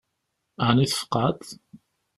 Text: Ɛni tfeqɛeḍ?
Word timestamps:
Ɛni 0.67 0.85
tfeqɛeḍ? 0.87 1.41